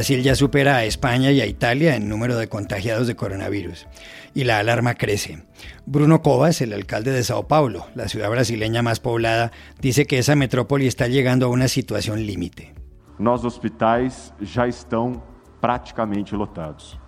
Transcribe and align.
Brasil 0.00 0.22
ya 0.22 0.34
supera 0.34 0.76
a 0.76 0.86
España 0.86 1.30
y 1.30 1.42
a 1.42 1.46
Italia 1.46 1.94
en 1.94 2.08
número 2.08 2.38
de 2.38 2.48
contagiados 2.48 3.06
de 3.06 3.16
coronavirus 3.16 3.86
y 4.32 4.44
la 4.44 4.58
alarma 4.58 4.94
crece. 4.94 5.44
Bruno 5.84 6.22
Covas, 6.22 6.62
el 6.62 6.72
alcalde 6.72 7.10
de 7.10 7.22
Sao 7.22 7.46
Paulo, 7.46 7.84
la 7.94 8.08
ciudad 8.08 8.30
brasileña 8.30 8.80
más 8.80 8.98
poblada, 8.98 9.52
dice 9.78 10.06
que 10.06 10.16
esa 10.16 10.36
metrópoli 10.36 10.86
está 10.86 11.06
llegando 11.06 11.44
a 11.44 11.50
una 11.50 11.68
situación 11.68 12.24
límite. 12.24 12.72
Los 13.18 13.44
hospitais 13.44 14.32
ya 14.40 14.66
están 14.66 15.22
prácticamente 15.60 16.34
lotados. 16.34 16.98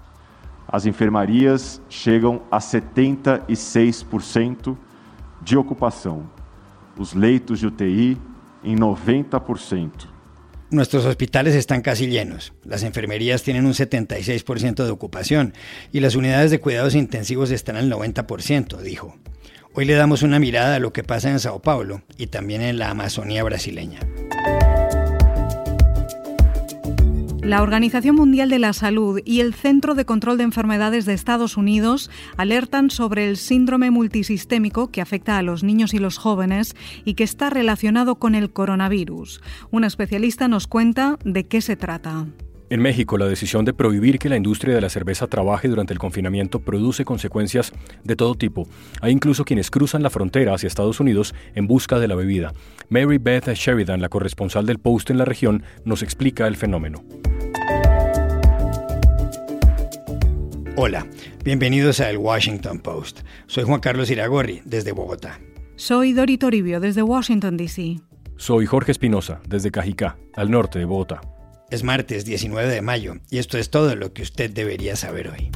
As 0.68 0.84
enfermarias 0.84 1.80
chegam 1.88 2.42
a 2.50 2.58
76% 2.58 4.76
de 5.40 5.56
ocupação. 5.56 6.30
Os 6.98 7.14
leitos 7.14 7.58
de 7.58 7.68
UTI 7.68 8.18
em 8.62 8.76
90%. 8.76 10.11
Nuestros 10.72 11.04
hospitales 11.04 11.54
están 11.54 11.82
casi 11.82 12.06
llenos, 12.06 12.54
las 12.64 12.82
enfermerías 12.82 13.42
tienen 13.42 13.66
un 13.66 13.74
76% 13.74 14.84
de 14.86 14.90
ocupación 14.90 15.52
y 15.92 16.00
las 16.00 16.14
unidades 16.14 16.50
de 16.50 16.60
cuidados 16.60 16.94
intensivos 16.94 17.50
están 17.50 17.76
al 17.76 17.92
90%, 17.92 18.78
dijo. 18.78 19.18
Hoy 19.74 19.84
le 19.84 19.92
damos 19.92 20.22
una 20.22 20.38
mirada 20.38 20.76
a 20.76 20.78
lo 20.78 20.94
que 20.94 21.04
pasa 21.04 21.28
en 21.28 21.40
Sao 21.40 21.60
Paulo 21.60 22.00
y 22.16 22.28
también 22.28 22.62
en 22.62 22.78
la 22.78 22.88
Amazonía 22.88 23.44
brasileña. 23.44 24.00
La 27.42 27.60
Organización 27.60 28.14
Mundial 28.14 28.50
de 28.50 28.60
la 28.60 28.72
Salud 28.72 29.20
y 29.24 29.40
el 29.40 29.52
Centro 29.52 29.96
de 29.96 30.04
Control 30.04 30.38
de 30.38 30.44
Enfermedades 30.44 31.06
de 31.06 31.12
Estados 31.12 31.56
Unidos 31.56 32.08
alertan 32.36 32.88
sobre 32.88 33.28
el 33.28 33.36
síndrome 33.36 33.90
multisistémico 33.90 34.92
que 34.92 35.00
afecta 35.00 35.38
a 35.38 35.42
los 35.42 35.64
niños 35.64 35.92
y 35.92 35.98
los 35.98 36.18
jóvenes 36.18 36.76
y 37.04 37.14
que 37.14 37.24
está 37.24 37.50
relacionado 37.50 38.14
con 38.14 38.36
el 38.36 38.52
coronavirus. 38.52 39.40
Un 39.72 39.82
especialista 39.82 40.46
nos 40.46 40.68
cuenta 40.68 41.18
de 41.24 41.44
qué 41.48 41.60
se 41.60 41.74
trata. 41.74 42.26
En 42.72 42.80
México, 42.80 43.18
la 43.18 43.26
decisión 43.26 43.66
de 43.66 43.74
prohibir 43.74 44.18
que 44.18 44.30
la 44.30 44.38
industria 44.38 44.74
de 44.74 44.80
la 44.80 44.88
cerveza 44.88 45.26
trabaje 45.26 45.68
durante 45.68 45.92
el 45.92 45.98
confinamiento 45.98 46.58
produce 46.58 47.04
consecuencias 47.04 47.70
de 48.02 48.16
todo 48.16 48.34
tipo. 48.34 48.66
Hay 49.02 49.12
incluso 49.12 49.44
quienes 49.44 49.70
cruzan 49.70 50.02
la 50.02 50.08
frontera 50.08 50.54
hacia 50.54 50.68
Estados 50.68 50.98
Unidos 50.98 51.34
en 51.54 51.66
busca 51.66 51.98
de 51.98 52.08
la 52.08 52.14
bebida. 52.14 52.54
Mary 52.88 53.18
Beth 53.18 53.52
Sheridan, 53.52 54.00
la 54.00 54.08
corresponsal 54.08 54.64
del 54.64 54.78
Post 54.78 55.10
en 55.10 55.18
la 55.18 55.26
región, 55.26 55.64
nos 55.84 56.02
explica 56.02 56.46
el 56.46 56.56
fenómeno. 56.56 57.04
Hola, 60.74 61.06
bienvenidos 61.44 62.00
a 62.00 62.08
El 62.08 62.16
Washington 62.16 62.78
Post. 62.78 63.20
Soy 63.48 63.64
Juan 63.64 63.80
Carlos 63.80 64.10
Iragorri, 64.10 64.62
desde 64.64 64.92
Bogotá. 64.92 65.38
Soy 65.76 66.14
Dori 66.14 66.38
Toribio, 66.38 66.80
desde 66.80 67.02
Washington, 67.02 67.58
D.C. 67.58 68.00
Soy 68.38 68.64
Jorge 68.64 68.92
Espinosa, 68.92 69.42
desde 69.46 69.70
Cajicá, 69.70 70.16
al 70.32 70.50
norte 70.50 70.78
de 70.78 70.86
Bogotá. 70.86 71.20
Es 71.72 71.84
martes 71.84 72.26
19 72.26 72.68
de 72.68 72.82
mayo 72.82 73.14
y 73.30 73.38
esto 73.38 73.56
es 73.56 73.70
todo 73.70 73.96
lo 73.96 74.12
que 74.12 74.20
usted 74.20 74.50
debería 74.50 74.94
saber 74.94 75.30
hoy. 75.30 75.50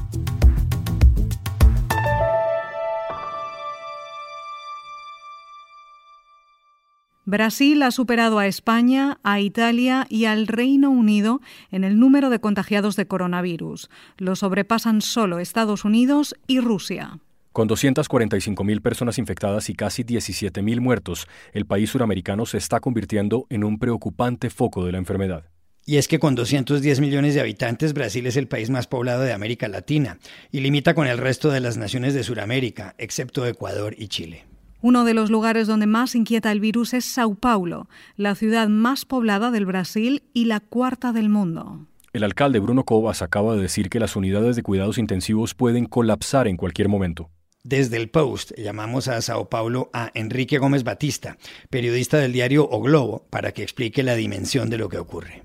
Brasil 7.27 7.83
ha 7.83 7.91
superado 7.91 8.39
a 8.39 8.47
España, 8.47 9.19
a 9.25 9.41
Italia 9.41 10.07
y 10.09 10.25
al 10.25 10.47
Reino 10.47 10.89
Unido 10.89 11.43
en 11.71 11.85
el 11.85 12.01
número 12.01 12.31
de 12.31 12.41
contagiados 12.41 12.97
de 12.97 13.07
coronavirus. 13.07 13.91
Lo 14.17 14.37
sobrepasan 14.37 15.03
solo 15.03 15.39
Estados 15.39 15.85
Unidos 15.85 16.35
y 16.47 16.61
Rusia. 16.61 17.19
Con 17.53 17.69
245.000 17.69 18.81
personas 18.81 19.19
infectadas 19.19 19.69
y 19.69 19.75
casi 19.75 20.03
17.000 20.03 20.81
muertos, 20.81 21.29
el 21.53 21.67
país 21.67 21.91
suramericano 21.91 22.47
se 22.47 22.57
está 22.57 22.81
convirtiendo 22.81 23.47
en 23.51 23.65
un 23.65 23.79
preocupante 23.79 24.49
foco 24.49 24.87
de 24.87 24.93
la 24.93 24.99
enfermedad. 24.99 25.45
Y 25.89 25.99
es 25.99 26.09
que 26.09 26.19
con 26.19 26.35
210 26.35 26.99
millones 26.99 27.35
de 27.35 27.41
habitantes, 27.41 27.95
Brasil 27.95 28.27
es 28.27 28.37
el 28.37 28.49
país 28.49 28.71
más 28.71 28.89
poblado 28.89 29.23
de 29.23 29.33
América 29.33 29.69
Latina 29.69 30.19
y 30.51 30.59
limita 30.59 30.95
con 30.95 31.07
el 31.07 31.17
resto 31.17 31.49
de 31.51 31.61
las 31.61 31.77
naciones 31.77 32.13
de 32.13 32.25
Sudamérica, 32.25 32.97
excepto 32.99 33.47
Ecuador 33.47 33.95
y 33.97 34.09
Chile. 34.09 34.47
Uno 34.83 35.05
de 35.05 35.15
los 35.15 35.31
lugares 35.31 35.69
donde 35.69 35.87
más 35.87 36.17
inquieta 36.17 36.51
el 36.51 36.59
virus 36.59 36.93
es 36.93 37.05
Sao 37.05 37.37
Paulo, 37.37 37.89
la 38.17 38.35
ciudad 38.35 38.67
más 38.69 39.05
poblada 39.05 39.53
del 39.53 39.65
Brasil 39.65 40.25
y 40.35 40.47
la 40.47 40.59
cuarta 40.59 41.13
del 41.13 41.29
mundo. 41.29 41.87
El 42.13 42.25
alcalde 42.25 42.59
Bruno 42.59 42.83
Covas 42.83 43.23
acaba 43.23 43.55
de 43.55 43.63
decir 43.63 43.89
que 43.89 44.01
las 44.01 44.17
unidades 44.17 44.57
de 44.57 44.65
cuidados 44.65 44.99
intensivos 44.99 45.55
pueden 45.55 45.87
colapsar 45.87 46.49
en 46.49 46.57
cualquier 46.57 46.89
momento. 46.89 47.31
Desde 47.63 47.97
el 47.97 48.11
Post 48.11 48.53
llamamos 48.59 49.07
a 49.07 49.23
Sao 49.23 49.49
Paulo 49.49 49.91
a 49.93 50.11
Enrique 50.15 50.59
Gómez 50.59 50.83
Batista, 50.83 51.37
periodista 51.71 52.19
del 52.19 52.33
diario 52.33 52.69
O 52.69 52.81
Globo, 52.81 53.27
para 53.31 53.53
que 53.53 53.63
explique 53.63 54.03
la 54.03 54.17
dimensión 54.17 54.69
de 54.69 54.79
lo 54.79 54.89
que 54.89 54.99
ocurre. 54.99 55.43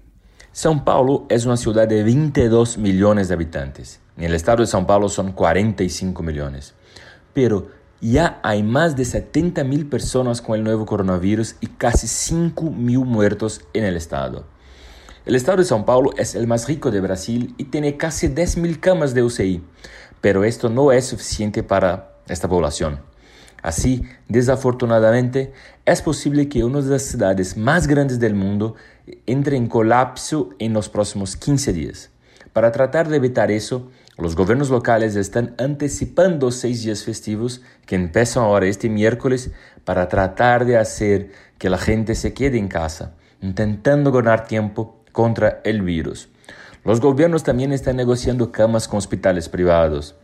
São 0.54 0.84
Paulo 0.84 1.26
es 1.30 1.46
una 1.46 1.56
ciudad 1.56 1.88
de 1.88 2.04
22 2.04 2.78
millones 2.78 3.30
de 3.30 3.36
habitantes. 3.36 4.02
En 4.18 4.26
el 4.26 4.34
estado 4.34 4.58
de 4.58 4.68
São 4.68 4.86
Paulo 4.86 5.08
son 5.08 5.32
45 5.32 6.22
millones. 6.24 6.74
Pero 7.34 7.70
ya 8.02 8.42
hay 8.44 8.62
más 8.62 8.98
de 8.98 9.06
70 9.06 9.64
mil 9.64 9.88
personas 9.88 10.42
con 10.42 10.58
el 10.58 10.66
nuevo 10.66 10.86
coronavirus 10.86 11.56
y 11.62 11.68
casi 11.68 12.06
5 12.06 12.70
mil 12.70 13.00
muertos 13.00 13.62
en 13.74 13.86
el 13.86 13.96
estado. 13.96 14.44
El 15.26 15.36
estado 15.36 15.60
de 15.60 15.64
São 15.64 15.86
Paulo 15.86 16.12
es 16.18 16.36
el 16.36 16.48
más 16.48 16.68
rico 16.68 16.92
de 16.92 17.00
Brasil 17.00 17.56
y 17.58 17.66
tiene 17.66 17.96
casi 17.96 18.28
10 18.28 18.58
mil 18.58 18.82
camas 18.82 19.14
de 19.14 19.24
UCI, 19.24 19.64
pero 20.20 20.44
esto 20.44 20.70
no 20.70 20.92
es 20.92 21.06
suficiente 21.06 21.64
para 21.64 22.18
esta 22.28 22.50
población. 22.50 23.00
Así, 23.62 24.04
desafortunadamente, 24.28 25.54
es 25.86 26.02
posible 26.02 26.50
que 26.50 26.64
una 26.64 26.82
de 26.82 26.90
las 26.90 27.04
ciudades 27.04 27.56
más 27.56 27.88
grandes 27.88 28.20
del 28.20 28.34
mundo 28.34 28.76
entre 29.26 29.58
en 29.58 29.68
colapso 29.68 30.50
en 30.60 30.74
los 30.74 30.90
próximos 30.90 31.36
15 31.36 31.74
días. 31.74 32.10
Para 32.54 32.72
tratar 32.72 33.08
de 33.08 33.18
evitar 33.18 33.52
eso, 33.52 33.90
los 34.18 34.36
gobiernos 34.36 34.70
locales 34.70 35.16
están 35.16 35.56
anticipando 35.58 36.52
seis 36.52 36.84
días 36.84 37.04
festivos 37.04 37.62
que 37.86 37.96
empiezan 37.96 38.44
ahora 38.44 38.68
este 38.68 38.90
miércoles 38.90 39.52
para 39.86 40.10
tratar 40.10 40.66
de 40.66 40.78
hacer 40.78 41.32
que 41.58 41.70
la 41.70 41.78
gente 41.78 42.14
se 42.16 42.34
quede 42.34 42.58
en 42.58 42.68
casa, 42.68 43.16
intentando 43.42 44.12
ganar 44.12 44.48
tiempo 44.48 45.02
contra 45.12 45.62
el 45.64 45.82
virus. 45.82 46.30
Los 46.84 47.00
gobiernos 47.00 47.44
también 47.44 47.72
están 47.72 47.96
negociando 47.96 48.52
camas 48.52 48.88
con 48.88 48.98
hospitales 48.98 49.50
privados, 49.50 50.16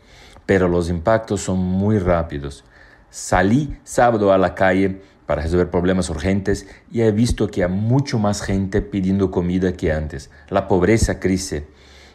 pero 0.45 0.67
los 0.67 0.89
impactos 0.89 1.41
son 1.41 1.59
muy 1.59 1.97
rápidos. 1.97 2.63
Salí 3.09 3.77
sábado 3.83 4.33
a 4.33 4.37
la 4.37 4.53
calle 4.53 5.01
para 5.27 5.43
resolver 5.43 5.69
problemas 5.69 6.09
urgentes 6.09 6.65
y 6.91 7.01
he 7.01 7.11
visto 7.11 7.47
que 7.49 7.63
hay 7.63 7.69
mucho 7.69 8.17
más 8.17 8.41
gente 8.41 8.81
pidiendo 8.81 9.29
comida 9.29 9.73
que 9.73 9.91
antes. 9.91 10.31
La 10.49 10.67
pobreza 10.67 11.19
crece. 11.19 11.67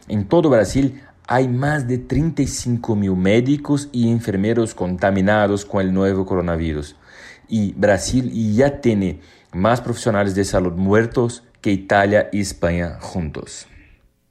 En 0.09 0.27
todo 0.27 0.49
Brasil 0.49 1.01
hay 1.27 1.47
más 1.47 1.87
de 1.87 1.99
35 1.99 2.95
mil 2.95 3.15
médicos 3.15 3.87
y 3.93 4.09
enfermeros 4.09 4.73
contaminados 4.73 5.63
con 5.63 5.81
el 5.81 5.93
nuevo 5.93 6.25
coronavirus. 6.25 6.97
Y 7.47 7.73
Brasil 7.73 8.31
ya 8.55 8.81
tiene 8.81 9.21
más 9.53 9.79
profesionales 9.79 10.33
de 10.35 10.43
salud 10.43 10.73
muertos 10.73 11.43
que 11.61 11.71
Italia 11.71 12.29
y 12.33 12.41
España 12.41 12.97
juntos. 12.99 13.67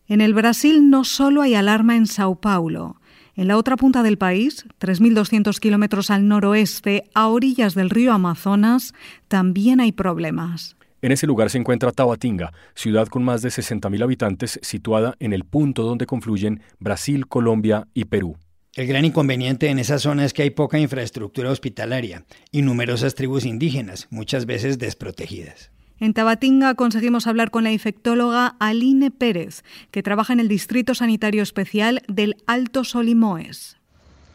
En 0.09 0.21
el 0.21 0.35
Brasil 0.35 0.91
no 0.91 1.05
solo 1.05 1.41
hay 1.41 1.55
alarma 1.55 1.97
en 1.97 2.07
Sao 2.07 2.35
Paulo. 2.35 2.97
En 3.35 3.49
la 3.49 3.57
otra 3.57 3.77
punta 3.77 4.03
del 4.03 4.19
país, 4.19 4.67
3.200 4.79 5.59
kilómetros 5.59 6.11
al 6.11 6.29
noroeste, 6.29 7.05
a 7.15 7.29
orillas 7.29 7.75
del 7.75 7.89
río 7.89 8.13
Amazonas, 8.13 8.93
también 9.29 9.81
hay 9.81 9.93
problemas. 9.93 10.77
En 11.01 11.13
ese 11.13 11.27
lugar 11.27 11.49
se 11.49 11.57
encuentra 11.57 11.93
Tabatinga, 11.93 12.53
ciudad 12.75 13.09
con 13.09 13.25
más 13.25 13.41
de 13.41 13.49
60.000 13.49 14.03
habitantes 14.03 14.61
situada 14.63 15.17
en 15.19 15.33
el 15.33 15.45
punto 15.45 15.83
donde 15.83 16.07
confluyen 16.07 16.61
Brasil, 16.79 17.27
Colombia 17.27 17.89
y 17.95 18.05
Perú. 18.05 18.37
El 18.75 18.87
gran 18.87 19.05
inconveniente 19.05 19.69
en 19.69 19.79
esa 19.79 19.99
zona 19.99 20.25
es 20.25 20.35
que 20.35 20.43
hay 20.43 20.51
poca 20.51 20.79
infraestructura 20.79 21.51
hospitalaria 21.51 22.25
y 22.51 22.63
numerosas 22.63 23.15
tribus 23.15 23.47
indígenas, 23.47 24.09
muchas 24.11 24.45
veces 24.47 24.79
desprotegidas. 24.79 25.73
En 26.01 26.15
Tabatinga 26.15 26.75
conseguimos 26.75 27.27
hablar 27.27 27.51
con 27.51 27.65
la 27.65 27.73
infectóloga 27.73 28.57
Aline 28.59 29.11
Pérez, 29.11 29.63
que 29.91 30.03
trabaja 30.03 30.33
en 30.33 30.41
el 30.41 30.49
Distrito 30.49 30.95
Sanitario 30.95 31.43
Especial 31.43 32.03
del 32.09 32.37
Alto 32.47 32.85
Solimoes. 32.85 33.77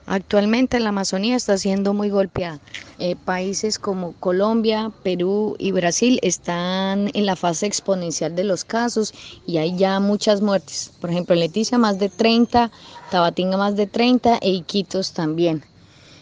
Actualmente 0.08 0.80
la 0.80 0.90
Amazonía 0.90 1.36
está 1.36 1.58
siendo 1.58 1.94
muy 1.94 2.10
golpeada. 2.10 2.62
Eh, 2.98 3.18
países 3.18 3.78
como 3.78 4.14
Colombia, 4.14 4.90
Perú 5.04 5.58
y 5.60 5.74
Brasil 5.74 6.18
están 6.22 7.12
en 7.14 7.26
la 7.26 7.36
fase 7.36 7.66
exponencial 7.66 8.34
de 8.34 8.46
los 8.46 8.64
casos 8.64 9.14
y 9.46 9.58
hay 9.58 9.76
ya 9.76 10.00
muchas 10.00 10.42
muertes. 10.42 10.94
Por 11.02 11.10
ejemplo, 11.10 11.36
Leticia 11.36 11.78
más 11.78 12.00
de 12.00 12.08
30, 12.08 12.72
Tabatinga 13.12 13.58
más 13.58 13.76
de 13.76 13.86
30 13.86 14.38
e 14.42 14.52
Iquitos 14.52 15.12
también. 15.12 15.66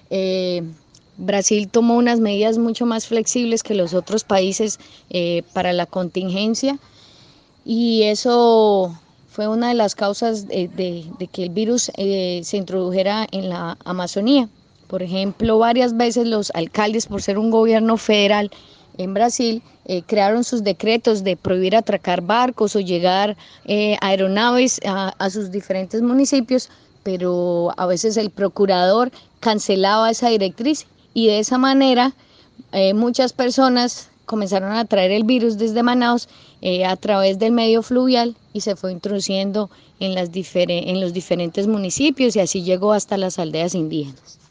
Eh, 0.10 0.64
Brasil 1.18 1.70
tomó 1.70 1.96
unas 1.96 2.20
medidas 2.20 2.58
mucho 2.58 2.86
más 2.86 3.08
flexibles 3.08 3.64
que 3.64 3.74
los 3.74 3.94
otros 3.94 4.24
países 4.24 4.80
eh, 5.10 5.44
para 5.54 5.72
la 5.72 5.86
contingencia 5.86 6.78
y 7.64 8.04
eso 8.04 8.98
fue 9.30 9.48
una 9.48 9.70
de 9.70 9.76
las 9.76 9.96
causas 9.96 10.48
de, 10.48 10.70
que 11.32 11.44
el 11.44 11.50
virus 11.50 11.92
eh, 11.96 12.42
se 12.44 12.58
introdujera 12.58 13.28
en 13.32 13.50
la 13.50 13.78
Amazonía. 13.86 14.50
Por 14.88 15.04
ejemplo, 15.04 15.58
varias 15.58 15.98
veces 15.98 16.28
los 16.28 16.52
alcaldes, 16.52 17.08
por 17.08 17.22
ser 17.22 17.38
un 17.38 17.50
gobierno 17.50 17.98
federal, 17.98 18.52
en 18.98 19.14
Brasil 19.14 19.62
eh, 19.86 20.04
crearon 20.06 20.44
sus 20.44 20.64
decretos 20.64 21.24
de 21.24 21.36
prohibir 21.36 21.76
atracar 21.76 22.22
barcos 22.22 22.76
o 22.76 22.80
llegar 22.80 23.36
aeronaves 24.00 24.80
a, 24.86 25.30
sus 25.30 25.52
diferentes 25.52 26.02
municipios, 26.02 26.70
pero 27.04 27.74
a 27.78 27.86
veces 27.88 28.16
el 28.16 28.30
procurador 28.30 29.12
cancelaba 29.40 30.12
esa 30.12 30.30
directriz 30.30 30.86
y 31.16 31.26
de 31.26 31.40
esa 31.40 31.58
manera 31.58 32.14
eh, 32.72 32.94
muchas 32.94 33.34
personas 33.34 34.10
comenzaron 34.28 34.72
a 34.74 34.86
traer 34.86 35.10
el 35.10 35.24
virus 35.24 35.58
desde 35.58 35.82
Manaus 35.82 36.28
a 36.88 36.96
través 36.96 37.38
del 37.38 37.52
medio 37.52 37.84
fluvial 37.84 38.36
y 38.52 38.62
se 38.62 38.76
fue 38.76 38.92
introduciendo 38.92 39.70
en, 40.00 40.16
las 40.16 40.30
en 40.34 41.00
los 41.00 41.14
diferentes 41.14 41.68
municipios 41.68 42.36
y 42.36 42.40
así 42.40 42.64
llegó 42.64 42.92
hasta 42.94 43.18
las 43.18 43.38
aldeas 43.38 43.76
indígenas. 43.76 44.45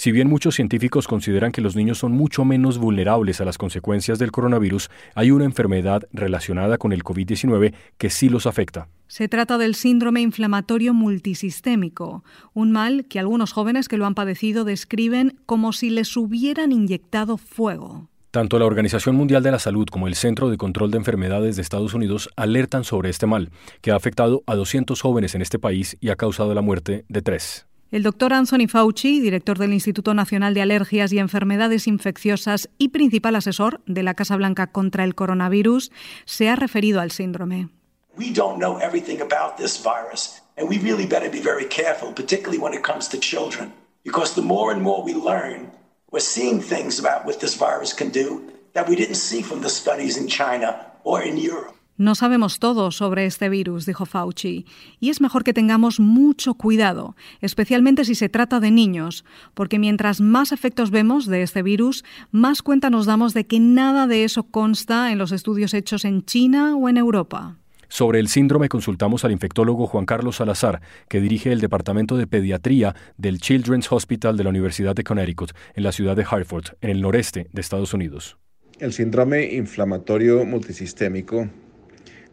Si 0.00 0.12
bien 0.12 0.30
muchos 0.30 0.54
científicos 0.54 1.06
consideran 1.06 1.52
que 1.52 1.60
los 1.60 1.76
niños 1.76 1.98
son 1.98 2.12
mucho 2.12 2.46
menos 2.46 2.78
vulnerables 2.78 3.42
a 3.42 3.44
las 3.44 3.58
consecuencias 3.58 4.18
del 4.18 4.32
coronavirus, 4.32 4.88
hay 5.14 5.30
una 5.30 5.44
enfermedad 5.44 6.08
relacionada 6.10 6.78
con 6.78 6.94
el 6.94 7.04
COVID-19 7.04 7.74
que 7.98 8.08
sí 8.08 8.30
los 8.30 8.46
afecta. 8.46 8.88
Se 9.08 9.28
trata 9.28 9.58
del 9.58 9.74
síndrome 9.74 10.22
inflamatorio 10.22 10.94
multisistémico, 10.94 12.24
un 12.54 12.72
mal 12.72 13.08
que 13.10 13.18
algunos 13.18 13.52
jóvenes 13.52 13.88
que 13.88 13.98
lo 13.98 14.06
han 14.06 14.14
padecido 14.14 14.64
describen 14.64 15.38
como 15.44 15.74
si 15.74 15.90
les 15.90 16.16
hubieran 16.16 16.72
inyectado 16.72 17.36
fuego. 17.36 18.08
Tanto 18.30 18.58
la 18.58 18.64
Organización 18.64 19.16
Mundial 19.16 19.42
de 19.42 19.50
la 19.50 19.58
Salud 19.58 19.86
como 19.90 20.08
el 20.08 20.14
Centro 20.14 20.48
de 20.48 20.56
Control 20.56 20.90
de 20.90 20.96
Enfermedades 20.96 21.56
de 21.56 21.62
Estados 21.62 21.92
Unidos 21.92 22.30
alertan 22.36 22.84
sobre 22.84 23.10
este 23.10 23.26
mal, 23.26 23.50
que 23.82 23.90
ha 23.90 23.96
afectado 23.96 24.44
a 24.46 24.54
200 24.54 24.98
jóvenes 24.98 25.34
en 25.34 25.42
este 25.42 25.58
país 25.58 25.98
y 26.00 26.08
ha 26.08 26.16
causado 26.16 26.54
la 26.54 26.62
muerte 26.62 27.04
de 27.10 27.20
tres. 27.20 27.66
El 27.92 28.04
doctor 28.04 28.32
Anthony 28.32 28.68
Fauci, 28.68 29.18
director 29.18 29.58
del 29.58 29.72
Instituto 29.72 30.14
Nacional 30.14 30.54
de 30.54 30.62
Alergias 30.62 31.12
y 31.12 31.18
Enfermedades 31.18 31.88
Infecciosas 31.88 32.70
y 32.78 32.90
principal 32.90 33.34
asesor 33.34 33.80
de 33.84 34.04
la 34.04 34.14
Casa 34.14 34.36
Blanca 34.36 34.68
contra 34.68 35.02
el 35.02 35.16
coronavirus, 35.16 35.90
se 36.24 36.48
ha 36.48 36.54
referido 36.54 37.00
al 37.00 37.10
síndrome. 37.10 37.68
We 38.16 38.30
don't 38.32 38.58
know 38.58 38.78
everything 38.78 39.20
about 39.20 39.56
this 39.56 39.82
virus, 39.82 40.40
and 40.56 40.68
we 40.68 40.78
really 40.78 41.04
better 41.04 41.28
be 41.28 41.40
very 41.40 41.66
careful, 41.66 42.14
particularly 42.14 42.58
when 42.58 42.74
it 42.74 42.84
comes 42.84 43.08
to 43.08 43.18
children, 43.18 43.72
because 44.04 44.36
the 44.36 44.42
more 44.42 44.72
and 44.72 44.80
more 44.80 45.02
we 45.02 45.12
learn, 45.12 45.72
we're 46.12 46.20
seeing 46.20 46.60
things 46.62 47.00
about 47.00 47.26
what 47.26 47.40
this 47.40 47.56
virus 47.56 47.92
can 47.92 48.10
do 48.10 48.40
that 48.72 48.88
we 48.88 48.94
didn't 48.94 49.16
see 49.16 49.42
from 49.42 49.62
the 49.62 49.68
studies 49.68 50.16
in 50.16 50.28
China 50.28 50.76
or 51.02 51.22
in 51.22 51.36
Europe. 51.36 51.74
No 52.00 52.14
sabemos 52.14 52.60
todo 52.60 52.92
sobre 52.92 53.26
este 53.26 53.50
virus, 53.50 53.84
dijo 53.84 54.06
Fauci, 54.06 54.64
y 55.00 55.10
es 55.10 55.20
mejor 55.20 55.44
que 55.44 55.52
tengamos 55.52 56.00
mucho 56.00 56.54
cuidado, 56.54 57.14
especialmente 57.42 58.06
si 58.06 58.14
se 58.14 58.30
trata 58.30 58.58
de 58.58 58.70
niños, 58.70 59.22
porque 59.52 59.78
mientras 59.78 60.22
más 60.22 60.50
efectos 60.52 60.90
vemos 60.90 61.26
de 61.26 61.42
este 61.42 61.62
virus, 61.62 62.02
más 62.30 62.62
cuenta 62.62 62.88
nos 62.88 63.04
damos 63.04 63.34
de 63.34 63.44
que 63.44 63.60
nada 63.60 64.06
de 64.06 64.24
eso 64.24 64.44
consta 64.44 65.12
en 65.12 65.18
los 65.18 65.30
estudios 65.30 65.74
hechos 65.74 66.06
en 66.06 66.24
China 66.24 66.74
o 66.74 66.88
en 66.88 66.96
Europa. 66.96 67.58
Sobre 67.88 68.18
el 68.18 68.28
síndrome 68.28 68.70
consultamos 68.70 69.26
al 69.26 69.32
infectólogo 69.32 69.86
Juan 69.86 70.06
Carlos 70.06 70.36
Salazar, 70.36 70.80
que 71.06 71.20
dirige 71.20 71.52
el 71.52 71.60
Departamento 71.60 72.16
de 72.16 72.26
Pediatría 72.26 72.94
del 73.18 73.40
Children's 73.40 73.92
Hospital 73.92 74.38
de 74.38 74.44
la 74.44 74.48
Universidad 74.48 74.94
de 74.94 75.04
Connecticut, 75.04 75.52
en 75.74 75.82
la 75.82 75.92
ciudad 75.92 76.16
de 76.16 76.24
Hartford, 76.24 76.64
en 76.80 76.88
el 76.88 77.02
noreste 77.02 77.48
de 77.52 77.60
Estados 77.60 77.92
Unidos. 77.92 78.38
El 78.78 78.94
síndrome 78.94 79.52
inflamatorio 79.52 80.46
multisistémico 80.46 81.50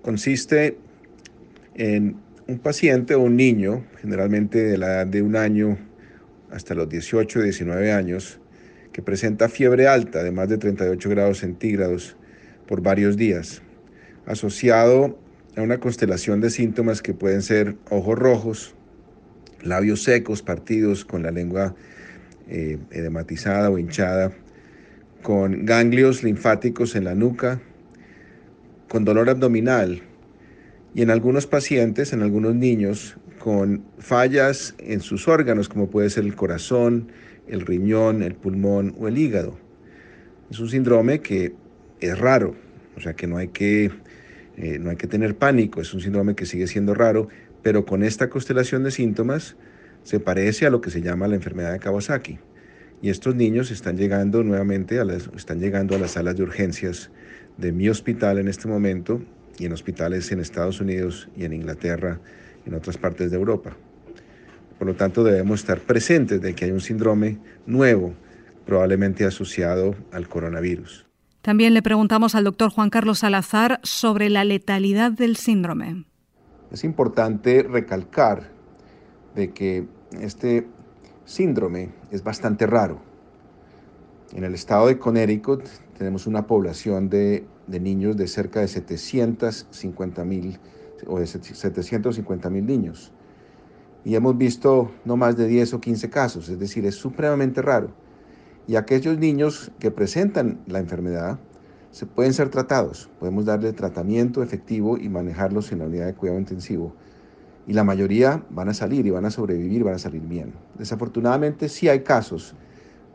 consiste 0.02 0.78
en 1.76 2.18
un 2.48 2.60
paciente 2.60 3.16
o 3.16 3.22
un 3.22 3.36
niño, 3.36 3.86
generalmente 4.02 4.64
de 4.64 4.78
la 4.78 4.88
edad 4.88 5.08
de 5.08 5.22
un 5.22 5.36
año 5.36 5.78
hasta 6.50 6.74
los 6.74 6.88
18 6.90 7.40
o 7.40 7.42
19 7.44 7.92
años, 7.92 8.40
que 8.92 9.02
presenta 9.02 9.50
fiebre 9.50 9.88
alta 9.88 10.24
de 10.24 10.32
más 10.32 10.50
de 10.50 10.58
38 10.58 11.10
grados 11.10 11.40
centígrados 11.40 12.16
por 12.68 12.82
varios 12.82 13.18
días, 13.18 13.62
asociado 14.26 15.20
a 15.56 15.62
una 15.62 15.80
constelación 15.80 16.42
de 16.42 16.50
síntomas 16.50 17.02
que 17.02 17.14
pueden 17.14 17.42
ser 17.42 17.76
ojos 17.90 18.18
rojos, 18.18 18.76
labios 19.62 20.04
secos, 20.04 20.42
partidos 20.42 21.04
con 21.04 21.24
la 21.24 21.32
lengua 21.32 21.76
eh, 22.48 22.78
edematizada 22.92 23.70
o 23.70 23.78
hinchada, 23.78 24.32
con 25.22 25.66
ganglios 25.66 26.24
linfáticos 26.24 26.96
en 26.96 27.04
la 27.04 27.16
nuca, 27.16 27.60
con 28.90 29.06
dolor 29.06 29.30
abdominal 29.30 30.02
y 30.94 31.02
en 31.02 31.12
algunos 31.12 31.46
pacientes, 31.46 32.14
en 32.14 32.22
algunos 32.22 32.56
niños, 32.56 33.18
con 33.40 33.84
fallas 34.00 34.76
en 34.80 35.02
sus 35.02 35.28
órganos, 35.28 35.70
como 35.70 35.90
puede 35.90 36.10
ser 36.10 36.24
el 36.24 36.36
corazón, 36.36 37.12
el 37.48 37.62
riñón, 37.62 38.24
el 38.24 38.36
pulmón 38.36 38.96
o 39.00 39.08
el 39.08 39.18
hígado. 39.18 39.58
Es 40.50 40.60
un 40.60 40.70
síndrome 40.70 41.20
que 41.20 41.54
es 42.00 42.18
raro, 42.18 42.56
o 42.96 43.02
sea 43.02 43.14
que 43.14 43.28
no 43.28 43.38
hay 43.38 43.50
que, 43.50 43.92
eh, 44.58 44.80
no 44.80 44.90
hay 44.90 44.96
que 44.96 45.08
tener 45.08 45.36
pánico, 45.36 45.82
es 45.82 45.94
un 45.94 46.02
síndrome 46.02 46.36
que 46.36 46.46
sigue 46.46 46.68
siendo 46.68 46.94
raro, 46.94 47.28
pero 47.62 47.86
con 47.86 48.04
esta 48.04 48.30
constelación 48.30 48.84
de 48.84 48.92
síntomas 48.92 49.56
se 50.04 50.20
parece 50.20 50.66
a 50.66 50.70
lo 50.70 50.82
que 50.82 50.90
se 50.90 51.02
llama 51.02 51.28
la 51.28 51.36
enfermedad 51.36 51.74
de 51.74 51.80
Kawasaki. 51.80 52.40
Y 53.02 53.10
estos 53.10 53.36
niños 53.36 53.70
están 53.70 53.98
llegando 53.98 54.44
nuevamente 54.44 55.00
a 55.00 55.06
las, 55.06 55.30
están 55.36 55.60
llegando 55.60 55.96
a 55.96 56.00
las 56.00 56.12
salas 56.12 56.36
de 56.36 56.44
urgencias 56.44 57.12
de 57.58 57.72
mi 57.72 57.90
hospital 57.90 58.38
en 58.38 58.48
este 58.48 58.68
momento 58.68 59.22
y 59.58 59.66
en 59.66 59.74
hospitales 59.74 60.32
en 60.32 60.40
Estados 60.40 60.80
Unidos 60.80 61.30
y 61.36 61.46
en 61.46 61.54
Inglaterra 61.54 62.20
y 62.66 62.70
en 62.70 62.76
otras 62.76 62.98
partes 62.98 63.32
de 63.32 63.38
Europa. 63.38 63.76
Por 64.78 64.88
lo 64.88 64.96
tanto, 64.96 65.24
debemos 65.24 65.62
estar 65.62 65.80
presentes 65.80 66.42
de 66.42 66.54
que 66.54 66.66
hay 66.66 66.72
un 66.72 66.82
síndrome 66.82 67.40
nuevo, 67.66 68.14
probablemente 68.66 69.26
asociado 69.26 69.96
al 70.12 70.28
coronavirus. 70.28 71.06
También 71.42 71.74
le 71.74 71.82
preguntamos 71.82 72.36
al 72.36 72.44
doctor 72.44 72.70
Juan 72.70 72.90
Carlos 72.90 73.20
Salazar 73.20 73.80
sobre 73.82 74.30
la 74.30 74.44
letalidad 74.44 75.12
del 75.12 75.38
síndrome. 75.38 76.06
Es 76.72 76.84
importante 76.84 77.64
recalcar 77.64 78.52
de 79.34 79.52
que 79.52 79.88
este 80.20 80.68
síndrome 81.26 81.90
es 82.12 82.24
bastante 82.24 82.68
raro. 82.68 83.00
En 84.34 84.44
el 84.44 84.54
estado 84.54 84.88
de 84.88 85.00
Connecticut 85.00 85.64
tenemos 85.98 86.28
una 86.28 86.46
población 86.48 87.10
de, 87.10 87.46
niños 87.68 88.16
de 88.16 88.28
cerca 88.28 88.62
de 88.62 88.68
750 88.68 90.24
mil 90.24 90.60
o 91.08 91.20
de 91.20 91.28
750 91.28 92.50
mil 92.50 92.66
niños. 92.66 93.12
Y 94.06 94.16
hemos 94.16 94.38
visto 94.38 94.92
no 95.06 95.18
más 95.18 95.36
de 95.36 95.48
10 95.48 95.74
o 95.74 95.82
15 95.82 96.10
casos, 96.10 96.50
es 96.50 96.60
decir, 96.60 96.86
es 96.86 96.96
supremamente 96.96 97.62
raro. 97.62 97.90
Y 98.68 98.76
aquellos 98.76 99.18
niños 99.18 99.72
que 99.80 99.92
presentan 99.92 100.60
la 100.68 100.80
enfermedad 100.80 101.40
se 101.92 102.06
pueden 102.06 102.34
ser 102.34 102.50
tratados, 102.50 103.10
podemos 103.20 103.46
darle 103.46 103.74
tratamiento 103.74 104.44
efectivo 104.44 104.98
y 104.98 105.10
manejarlos 105.10 105.72
en 105.72 105.80
la 105.80 105.86
unidad 105.86 106.06
de 106.06 106.14
cuidado 106.14 106.40
intensivo. 106.40 106.94
Y 107.66 107.74
la 107.74 107.84
mayoría 107.84 108.44
van 108.50 108.70
a 108.70 108.74
salir 108.74 109.06
y 109.06 109.10
van 109.10 109.26
a 109.26 109.32
sobrevivir, 109.32 109.84
van 109.84 109.96
a 109.96 110.00
salir 110.00 110.22
bien. 110.22 110.54
Desafortunadamente 110.78 111.68
sí 111.68 111.90
hay 111.90 112.02
casos 112.02 112.56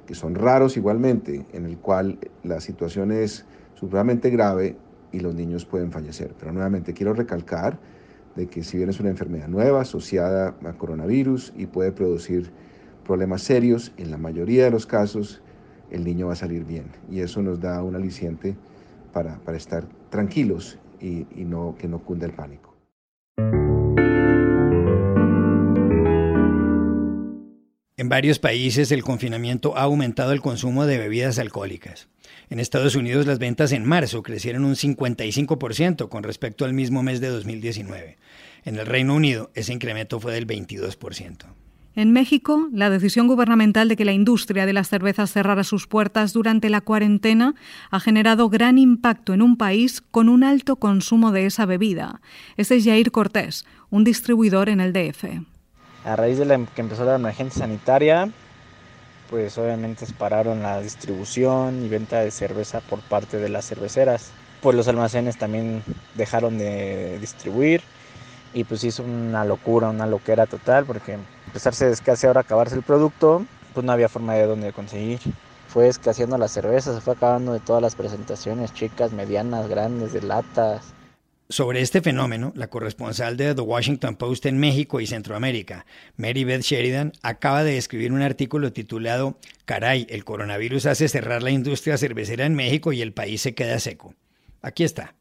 que 0.07 0.15
son 0.15 0.35
raros 0.35 0.77
igualmente, 0.77 1.47
en 1.53 1.65
el 1.65 1.79
cual 1.79 2.19
la 2.43 2.61
situación 2.61 3.13
es 3.13 3.45
supremamente 3.75 4.31
grave 4.31 4.77
y 5.13 5.21
los 5.21 5.35
niños 5.35 5.65
pueden 5.65 5.93
fallecer. 5.93 6.35
Pero 6.39 6.53
nuevamente 6.53 6.95
quiero 6.95 7.13
recalcar 7.13 7.79
de 8.37 8.47
que 8.47 8.65
si 8.65 8.79
bien 8.79 8.89
es 8.89 8.99
una 9.01 9.11
enfermedad 9.11 9.49
nueva 9.49 9.83
asociada 9.83 10.55
a 10.65 10.73
coronavirus 10.73 11.53
y 11.57 11.67
puede 11.67 11.93
producir 11.93 12.51
problemas 13.05 13.43
serios, 13.43 13.93
en 13.97 14.11
la 14.11 14.19
mayoría 14.19 14.65
de 14.65 14.71
los 14.71 14.87
casos 14.87 15.43
el 15.91 16.05
niño 16.05 16.29
va 16.29 16.33
a 16.33 16.37
salir 16.37 16.65
bien. 16.65 16.87
Y 17.11 17.21
eso 17.21 17.43
nos 17.43 17.61
da 17.61 17.83
un 17.83 17.95
aliciente 17.95 18.57
para, 19.13 19.39
para 19.41 19.57
estar 19.57 19.85
tranquilos 20.09 20.79
y, 21.01 21.27
y 21.37 21.45
no, 21.45 21.75
que 21.79 21.89
no 21.89 21.99
cunda 21.99 22.27
el 22.27 22.33
pánico. 22.33 22.72
En 28.03 28.09
varios 28.09 28.41
países 28.41 28.91
el 28.91 29.05
confinamiento 29.05 29.79
ha 29.79 29.83
aumentado 29.83 30.33
el 30.33 30.41
consumo 30.41 30.87
de 30.87 30.99
bebidas 30.99 31.39
alcohólicas. 31.39 32.09
En 32.51 32.59
Estados 32.59 32.97
Unidos 32.97 33.27
las 33.27 33.39
ventas 33.39 33.71
en 33.71 33.87
marzo 33.87 34.25
crecieron 34.25 34.65
un 34.65 34.75
55% 34.75 36.09
con 36.09 36.25
respecto 36.25 36.65
al 36.65 36.73
mismo 36.73 37.05
mes 37.05 37.21
de 37.21 37.29
2019. 37.29 38.19
En 38.65 38.77
el 38.77 38.87
Reino 38.87 39.15
Unido 39.15 39.53
ese 39.55 39.73
incremento 39.73 40.19
fue 40.19 40.35
del 40.35 40.49
22%. 40.49 41.45
En 41.95 42.11
México, 42.11 42.69
la 42.73 42.91
decisión 42.91 43.29
gubernamental 43.29 43.89
de 43.89 43.95
que 43.95 44.05
la 44.05 44.13
industria 44.13 44.67
de 44.67 44.73
las 44.73 44.89
cervezas 44.89 45.31
cerrara 45.31 45.63
sus 45.63 45.87
puertas 45.87 46.33
durante 46.33 46.71
la 46.71 46.81
cuarentena 46.81 47.55
ha 47.93 48.01
generado 48.01 48.49
gran 48.49 48.79
impacto 48.79 49.33
en 49.33 49.43
un 49.43 49.57
país 49.57 50.01
con 50.11 50.29
un 50.29 50.43
alto 50.43 50.75
consumo 50.75 51.31
de 51.31 51.47
esa 51.47 51.67
bebida. 51.67 52.21
Este 52.57 52.75
es 52.75 52.85
Jair 52.85 53.13
Cortés, 53.13 53.65
un 53.91 54.03
distribuidor 54.03 54.71
en 54.71 54.81
el 54.81 54.93
DF. 54.93 55.52
A 56.05 56.17
raíz 56.17 56.39
de 56.39 56.45
la, 56.45 56.59
que 56.75 56.81
empezó 56.81 57.05
la 57.05 57.15
emergencia 57.15 57.61
sanitaria, 57.61 58.29
pues 59.31 59.57
obviamente 59.57 60.05
pararon 60.19 60.63
la 60.63 60.81
distribución 60.81 61.85
y 61.85 61.89
venta 61.89 62.21
de 62.21 62.31
cerveza 62.31 62.81
por 62.81 63.01
parte 63.01 63.39
de 63.39 63.49
las 63.49 63.67
cerveceras. 63.67 64.31
pues 64.61 64.77
los 64.77 64.87
almacenes 64.89 65.39
también 65.39 65.83
dejaron 66.15 66.59
de 66.59 67.19
distribuir 67.19 67.83
y 68.55 68.65
pues 68.65 68.85
hizo 68.85 69.03
una 69.03 69.45
locura, 69.45 69.91
una 69.91 70.07
loquera 70.07 70.47
total 70.47 70.85
porque 70.85 71.19
empezarse 71.47 71.87
a 71.87 71.89
escasear, 71.89 72.39
acabarse 72.39 72.77
el 72.77 72.83
producto, 72.83 73.45
pues 73.75 73.85
no 73.85 73.93
había 73.93 74.09
forma 74.09 74.35
de 74.35 74.47
dónde 74.47 74.73
conseguir. 74.73 75.21
Fue 75.69 75.89
escaseando 75.89 76.37
la 76.37 76.49
cerveza, 76.49 76.95
se 76.95 77.01
fue 77.01 77.15
acabando 77.15 77.53
de 77.53 77.61
todas 77.61 77.81
las 77.81 77.95
presentaciones, 77.95 78.75
chicas, 78.75 79.13
medianas, 79.13 79.69
grandes, 79.69 80.13
de 80.13 80.23
latas. 80.23 80.93
Sobre 81.53 81.83
este 81.83 82.01
fenómeno, 82.01 82.55
la 82.57 82.69
corresponsal 82.69 83.37
de 83.37 83.55
The 83.55 83.61
Washington 83.61 84.17
Post 84.17 84.47
en 84.47 84.57
México 84.57 85.03
y 85.03 85.07
Centroamérica, 85.07 85.85
Mary 86.17 86.45
Beth 86.45 86.63
Sheridan, 86.63 87.13
acaba 87.23 87.63
de 87.63 87.77
escribir 87.77 88.11
un 88.11 88.23
artículo 88.23 88.73
titulado 88.73 89.39
Caray, 89.67 90.07
el 90.09 90.25
coronavirus 90.25 90.87
hace 90.87 91.09
cerrar 91.09 91.43
la 91.43 91.51
industria 91.51 91.99
cervecera 91.99 92.47
en 92.47 92.55
México 92.55 92.95
y 92.95 93.03
el 93.03 93.13
país 93.13 93.43
se 93.43 93.55
queda 93.55 93.79
seco. 93.81 94.15
Aquí 94.63 94.83
está. 94.83 95.15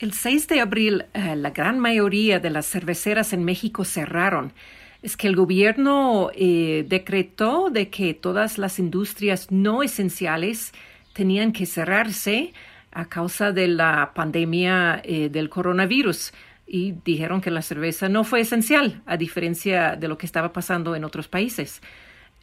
El 0.00 0.14
6 0.14 0.48
de 0.48 0.58
abril, 0.58 1.04
eh, 1.14 1.36
la 1.36 1.50
gran 1.50 1.78
mayoría 1.78 2.40
de 2.40 2.50
las 2.50 2.66
cerveceras 2.66 3.32
en 3.32 3.44
México 3.44 3.84
cerraron. 3.84 4.52
Es 5.00 5.16
que 5.16 5.28
el 5.28 5.36
gobierno 5.36 6.32
eh, 6.34 6.84
decretó 6.88 7.70
de 7.70 7.88
que 7.88 8.14
todas 8.14 8.58
las 8.58 8.80
industrias 8.80 9.52
no 9.52 9.84
esenciales 9.84 10.72
tenían 11.12 11.52
que 11.52 11.66
cerrarse 11.66 12.52
a 12.96 13.04
causa 13.04 13.52
de 13.52 13.68
la 13.68 14.12
pandemia 14.14 15.02
eh, 15.04 15.28
del 15.28 15.50
coronavirus 15.50 16.32
y 16.66 16.94
dijeron 17.04 17.42
que 17.42 17.50
la 17.50 17.60
cerveza 17.60 18.08
no 18.08 18.24
fue 18.24 18.40
esencial, 18.40 19.02
a 19.04 19.18
diferencia 19.18 19.96
de 19.96 20.08
lo 20.08 20.16
que 20.16 20.24
estaba 20.24 20.54
pasando 20.54 20.96
en 20.96 21.04
otros 21.04 21.28
países. 21.28 21.82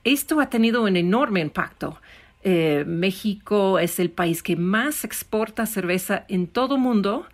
Esto 0.04 0.40
ha 0.40 0.52
tenido 0.52 0.84
un 0.84 0.96
enorme 0.96 1.40
impacto. 1.40 2.00
Eh, 2.44 2.84
México 2.86 3.80
es 3.80 4.00
el 4.00 4.12
país 4.12 4.44
que 4.44 4.56
más 4.56 5.04
exporta 5.04 5.66
cerveza 5.66 6.24
en 6.28 6.46
todo 6.46 6.76
el 6.76 6.82
mundo, 6.82 7.26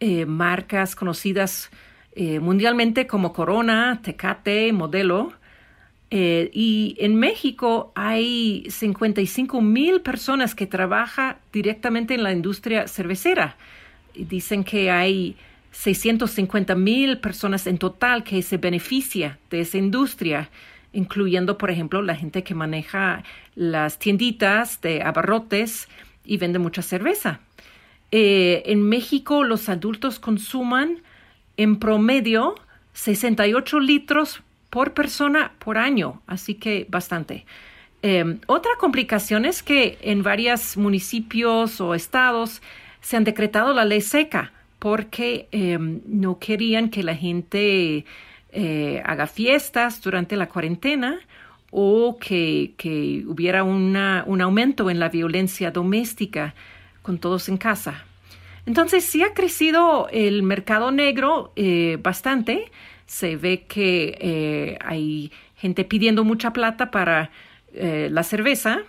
eh, 0.00 0.24
marcas 0.24 0.96
conocidas 0.96 1.70
mundialmente 2.14 3.06
como 3.06 3.32
Corona, 3.32 4.00
Tecate, 4.02 4.70
Modelo, 4.74 5.32
eh, 6.14 6.50
y 6.52 6.94
en 6.98 7.16
México 7.16 7.90
hay 7.94 8.66
55 8.68 9.62
mil 9.62 10.02
personas 10.02 10.54
que 10.54 10.66
trabajan 10.66 11.38
directamente 11.54 12.12
en 12.12 12.22
la 12.22 12.32
industria 12.32 12.86
cervecera. 12.86 13.56
dicen 14.14 14.62
que 14.62 14.90
hay 14.90 15.36
650 15.70 16.74
mil 16.74 17.16
personas 17.16 17.66
en 17.66 17.78
total 17.78 18.24
que 18.24 18.42
se 18.42 18.58
beneficia 18.58 19.38
de 19.48 19.60
esa 19.60 19.78
industria, 19.78 20.50
incluyendo, 20.92 21.56
por 21.56 21.70
ejemplo, 21.70 22.02
la 22.02 22.14
gente 22.14 22.44
que 22.44 22.54
maneja 22.54 23.24
las 23.54 23.98
tienditas 23.98 24.82
de 24.82 25.00
abarrotes 25.00 25.88
y 26.26 26.36
vende 26.36 26.58
mucha 26.58 26.82
cerveza. 26.82 27.40
Eh, 28.10 28.64
en 28.66 28.82
México 28.82 29.44
los 29.44 29.70
adultos 29.70 30.18
consuman 30.18 30.98
en 31.56 31.78
promedio 31.78 32.54
68 32.92 33.80
litros 33.80 34.42
por 34.72 34.94
persona 34.94 35.52
por 35.58 35.76
año, 35.76 36.22
así 36.26 36.54
que 36.54 36.86
bastante. 36.88 37.44
Em, 38.00 38.38
otra 38.46 38.70
complicación 38.80 39.44
es 39.44 39.62
que 39.62 39.98
en 40.00 40.22
varios 40.22 40.78
municipios 40.78 41.78
o 41.78 41.94
estados 41.94 42.62
se 43.02 43.18
han 43.18 43.24
decretado 43.24 43.74
la 43.74 43.84
ley 43.84 44.00
seca 44.00 44.50
porque 44.78 45.46
em, 45.52 46.00
no 46.06 46.38
querían 46.38 46.88
que 46.88 47.02
la 47.02 47.14
gente 47.14 48.06
eh, 48.50 49.02
haga 49.04 49.26
fiestas 49.26 50.00
durante 50.00 50.36
la 50.36 50.48
cuarentena 50.48 51.20
o 51.70 52.16
que, 52.18 52.72
hubiera 53.28 53.64
un 53.64 54.40
aumento 54.40 54.88
en 54.88 54.98
la 54.98 55.10
violencia 55.10 55.70
doméstica 55.70 56.54
con 57.02 57.18
todos 57.18 57.50
en 57.50 57.58
casa. 57.58 58.06
Entonces 58.64 59.04
sí 59.04 59.22
ha 59.22 59.34
crecido 59.34 60.08
el 60.10 60.42
mercado 60.42 60.92
negro 60.92 61.52
eh, 61.56 61.98
bastante, 62.02 62.70
se 63.06 63.36
ve 63.36 63.64
que 63.66 64.16
eh, 64.20 64.78
hay 64.80 65.32
gente 65.56 65.84
pidiendo 65.84 66.24
mucha 66.24 66.52
plata 66.52 66.90
para 66.90 67.30
eh, 67.72 68.08
la 68.10 68.22
cerveza. 68.22 68.80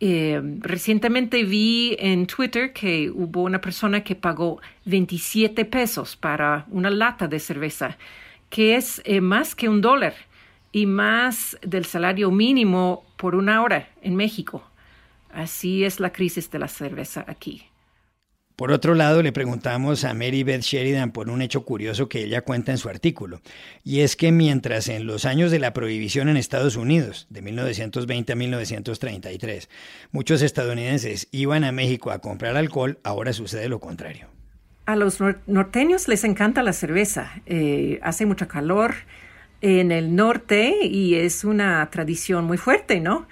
Eh, 0.00 0.40
recientemente 0.60 1.44
vi 1.44 1.96
en 1.98 2.26
Twitter 2.26 2.72
que 2.72 3.10
hubo 3.10 3.42
una 3.42 3.60
persona 3.60 4.02
que 4.02 4.16
pagó 4.16 4.60
27 4.84 5.64
pesos 5.64 6.16
para 6.16 6.66
una 6.70 6.90
lata 6.90 7.28
de 7.28 7.38
cerveza, 7.38 7.96
que 8.50 8.76
es 8.76 9.00
más 9.20 9.54
que 9.54 9.68
un 9.68 9.80
dólar 9.80 10.14
y 10.72 10.86
más 10.86 11.56
del 11.62 11.84
salario 11.84 12.30
mínimo 12.30 13.04
por 13.16 13.34
una 13.34 13.62
hora 13.62 13.90
en 14.02 14.16
México. 14.16 14.64
Así 15.32 15.84
es 15.84 16.00
la 16.00 16.12
crisis 16.12 16.50
de 16.50 16.58
la 16.58 16.68
cerveza 16.68 17.24
aquí. 17.28 17.71
Por 18.56 18.70
otro 18.70 18.94
lado, 18.94 19.22
le 19.22 19.32
preguntamos 19.32 20.04
a 20.04 20.14
Mary 20.14 20.42
Beth 20.42 20.62
Sheridan 20.62 21.12
por 21.12 21.30
un 21.30 21.42
hecho 21.42 21.64
curioso 21.64 22.08
que 22.08 22.24
ella 22.24 22.42
cuenta 22.42 22.70
en 22.70 22.78
su 22.78 22.88
artículo, 22.88 23.40
y 23.82 24.00
es 24.00 24.14
que 24.14 24.30
mientras 24.30 24.88
en 24.88 25.06
los 25.06 25.24
años 25.24 25.50
de 25.50 25.58
la 25.58 25.72
prohibición 25.72 26.28
en 26.28 26.36
Estados 26.36 26.76
Unidos, 26.76 27.26
de 27.30 27.42
1920 27.42 28.32
a 28.32 28.36
1933, 28.36 29.68
muchos 30.10 30.42
estadounidenses 30.42 31.28
iban 31.30 31.64
a 31.64 31.72
México 31.72 32.10
a 32.10 32.20
comprar 32.20 32.56
alcohol, 32.56 32.98
ahora 33.04 33.32
sucede 33.32 33.68
lo 33.68 33.80
contrario. 33.80 34.28
A 34.84 34.96
los 34.96 35.18
norteños 35.46 36.08
les 36.08 36.24
encanta 36.24 36.62
la 36.62 36.72
cerveza, 36.72 37.40
eh, 37.46 38.00
hace 38.02 38.26
mucho 38.26 38.48
calor 38.48 38.94
en 39.60 39.92
el 39.92 40.14
norte 40.16 40.74
y 40.82 41.14
es 41.14 41.44
una 41.44 41.88
tradición 41.90 42.44
muy 42.44 42.58
fuerte, 42.58 43.00
¿no? 43.00 43.28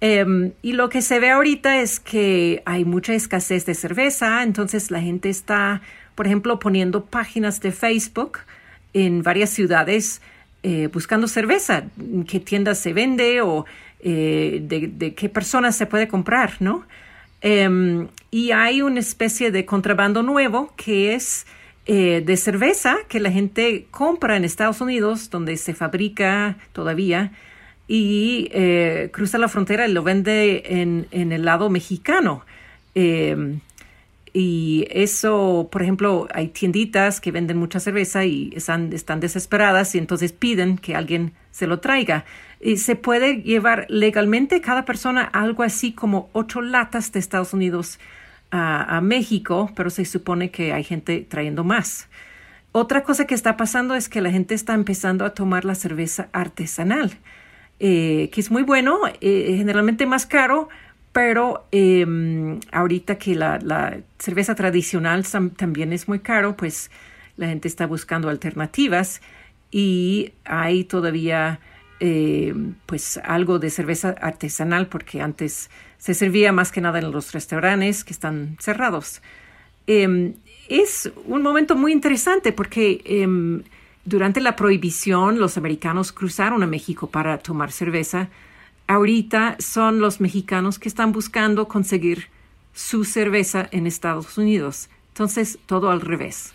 Em, 0.00 0.52
y 0.62 0.72
lo 0.72 0.88
que 0.88 1.02
se 1.02 1.20
ve 1.20 1.30
ahorita 1.30 1.80
es 1.80 2.00
que 2.00 2.62
hay 2.64 2.84
mucha 2.84 3.14
escasez 3.14 3.66
de 3.66 3.74
cerveza, 3.74 4.42
entonces 4.42 4.90
la 4.90 5.00
gente 5.00 5.28
está, 5.28 5.82
por 6.14 6.26
ejemplo, 6.26 6.58
poniendo 6.58 7.04
páginas 7.04 7.60
de 7.60 7.72
Facebook 7.72 8.38
en 8.94 9.22
varias 9.22 9.50
ciudades 9.50 10.22
eh, 10.62 10.88
buscando 10.92 11.26
cerveza, 11.26 11.84
qué 12.28 12.38
tiendas 12.38 12.78
se 12.78 12.92
vende 12.92 13.40
o 13.40 13.64
eh, 14.00 14.60
de, 14.62 15.14
qué 15.14 15.28
personas 15.30 15.76
se 15.76 15.86
puede 15.86 16.06
comprar, 16.06 16.52
¿no? 16.60 16.84
Em, 17.40 18.08
y 18.30 18.50
hay 18.50 18.82
una 18.82 19.00
especie 19.00 19.50
de 19.50 19.64
contrabando 19.64 20.22
nuevo 20.22 20.74
que 20.76 21.14
es 21.14 21.46
eh, 21.86 22.22
de 22.24 22.36
cerveza 22.36 22.98
que 23.08 23.20
la 23.20 23.30
gente 23.30 23.86
compra 23.90 24.36
en 24.36 24.44
Estados 24.44 24.82
Unidos, 24.82 25.30
donde 25.30 25.56
se 25.56 25.72
fabrica 25.72 26.58
todavía 26.72 27.32
y 27.92 28.48
eh, 28.52 29.10
cruza 29.12 29.36
la 29.36 29.48
frontera 29.48 29.88
y 29.88 29.92
lo 29.92 30.04
vende 30.04 30.62
en, 30.80 31.08
el 31.10 31.44
lado 31.44 31.70
mexicano. 31.70 32.44
Em, 32.94 33.58
y 34.32 34.86
eso, 34.90 35.68
por 35.72 35.82
ejemplo, 35.82 36.28
hay 36.32 36.46
tienditas 36.46 37.20
que 37.20 37.32
venden 37.32 37.56
mucha 37.56 37.80
cerveza 37.80 38.24
y 38.24 38.52
están, 38.54 38.92
están 38.92 39.18
desesperadas 39.18 39.92
y 39.96 39.98
entonces 39.98 40.30
piden 40.30 40.78
que 40.78 40.94
alguien 40.94 41.32
se 41.50 41.66
lo 41.66 41.80
traiga. 41.80 42.24
Y 42.60 42.76
se 42.76 42.94
puede 42.94 43.42
llevar 43.42 43.86
legalmente 43.88 44.60
cada 44.60 44.84
persona 44.84 45.22
algo 45.22 45.64
así 45.64 45.92
como 45.92 46.30
ocho 46.32 46.60
latas 46.62 47.10
de 47.10 47.18
Estados 47.18 47.54
Unidos 47.54 47.98
a 48.52 49.00
México, 49.00 49.70
pero 49.74 49.90
se 49.90 50.04
supone 50.04 50.52
que 50.52 50.72
hay 50.72 50.84
gente 50.84 51.26
trayendo 51.28 51.64
más. 51.64 52.08
Otra 52.72 53.02
cosa 53.02 53.26
que 53.26 53.34
está 53.34 53.56
pasando 53.56 53.96
es 53.96 54.08
que 54.08 54.20
la 54.20 54.30
gente 54.30 54.54
está 54.54 54.74
empezando 54.74 55.24
a 55.24 55.34
tomar 55.34 55.64
la 55.64 55.74
cerveza 55.74 56.28
artesanal. 56.32 57.18
Eh, 57.82 58.28
que 58.30 58.42
es 58.42 58.50
muy 58.50 58.62
bueno, 58.62 59.00
eh, 59.22 59.54
generalmente 59.56 60.04
más 60.04 60.26
caro, 60.26 60.68
pero 61.12 61.66
em, 61.72 62.60
ahorita 62.72 63.16
que 63.16 63.34
la, 63.34 63.98
cerveza 64.18 64.54
tradicional 64.54 65.24
también 65.56 65.94
es 65.94 66.06
muy 66.06 66.18
caro, 66.18 66.58
pues 66.58 66.90
la 67.38 67.48
gente 67.48 67.68
está 67.68 67.86
buscando 67.86 68.28
alternativas 68.28 69.22
y 69.70 70.32
hay 70.44 70.84
todavía 70.84 71.58
em, 72.00 72.74
pues 72.84 73.18
algo 73.24 73.58
de 73.58 73.70
cerveza 73.70 74.10
artesanal 74.20 74.88
porque 74.88 75.22
antes 75.22 75.70
se 75.96 76.12
servía 76.12 76.52
más 76.52 76.72
que 76.72 76.82
nada 76.82 76.98
en 76.98 77.10
los 77.10 77.32
restaurantes 77.32 78.04
que 78.04 78.12
están 78.12 78.58
cerrados. 78.60 79.22
Em, 79.86 80.34
es 80.68 81.10
un 81.26 81.42
momento 81.42 81.76
muy 81.76 81.92
interesante 81.92 82.52
porque 82.52 83.00
durante 84.04 84.40
la 84.40 84.56
prohibición, 84.56 85.38
los 85.38 85.56
americanos 85.56 86.12
cruzaron 86.12 86.62
a 86.62 86.66
México 86.66 87.10
para 87.10 87.38
tomar 87.38 87.70
cerveza. 87.70 88.28
Ahorita 88.86 89.56
son 89.58 90.00
los 90.00 90.20
mexicanos 90.20 90.78
que 90.78 90.88
están 90.88 91.12
buscando 91.12 91.68
conseguir 91.68 92.28
su 92.72 93.04
cerveza 93.04 93.68
en 93.72 93.86
Estados 93.86 94.38
Unidos. 94.38 94.88
Entonces, 95.08 95.58
todo 95.66 95.90
al 95.90 96.00
revés. 96.00 96.54